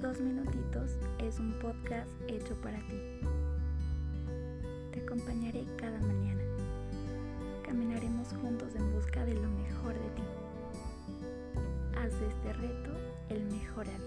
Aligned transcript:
Dos 0.00 0.18
Minutitos 0.18 0.92
es 1.18 1.38
un 1.38 1.52
podcast 1.58 2.08
hecho 2.26 2.54
para 2.62 2.78
ti. 2.88 3.20
Te 4.92 5.00
acompañaré 5.00 5.66
cada 5.76 6.00
mañana. 6.00 6.40
Caminaremos 7.62 8.28
juntos 8.40 8.74
en 8.76 8.94
busca 8.94 9.26
de 9.26 9.34
lo 9.34 9.50
mejor 9.50 9.92
de 9.92 10.10
ti. 10.16 10.22
Haz 11.98 12.18
de 12.18 12.28
este 12.28 12.52
reto 12.54 12.92
el 13.28 13.44
mejor. 13.44 13.99